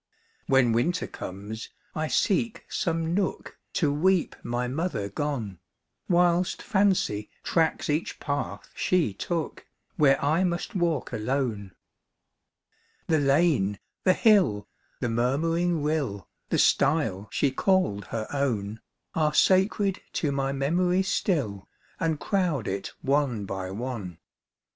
[0.47, 5.59] "When winter comes, I seek some nook, To weep my mother gone,
[6.09, 9.67] Whilst fancy tracks each path she took,
[9.97, 11.73] Where I must walk alone.
[13.05, 14.67] The lane, the hill,
[15.01, 18.81] the murmuring rill, The stjje she called her own,
[19.13, 21.67] Are sacred to my memory still,
[21.99, 24.17] And crowd it one by one.